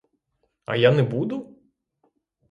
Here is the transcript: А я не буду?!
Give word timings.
А 0.71 0.77
я 0.83 0.91
не 0.95 1.03
буду?! 1.11 1.39